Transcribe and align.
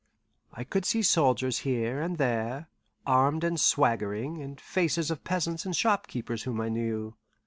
I 0.51 0.63
could 0.63 0.83
see 0.83 1.03
soldiers 1.03 1.59
here 1.59 2.01
and 2.01 2.17
there, 2.17 2.69
armed 3.05 3.43
and 3.43 3.59
swaggering, 3.59 4.41
and 4.41 4.59
faces 4.59 5.11
of 5.11 5.23
peasants 5.23 5.63
and 5.63 5.75
shopkeepers 5.75 6.41
whom 6.41 6.59
I 6.59 6.69
knew. 6.69 7.15